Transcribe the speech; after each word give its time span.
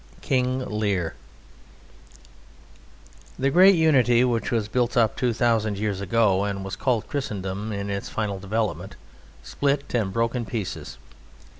"King 0.21 0.65
Lear" 0.65 1.13
The 3.37 3.51
great 3.51 3.75
unity 3.75 4.23
which 4.23 4.49
was 4.49 4.67
built 4.67 4.97
up 4.97 5.15
two 5.15 5.31
thousand 5.31 5.77
years 5.77 6.01
ago 6.01 6.43
and 6.43 6.65
was 6.65 6.75
called 6.75 7.07
Christendom 7.07 7.71
in 7.71 7.91
its 7.91 8.09
final 8.09 8.39
development 8.39 8.95
split 9.43 9.93
and 9.93 10.11
broke 10.11 10.33
in 10.33 10.45
pieces. 10.45 10.97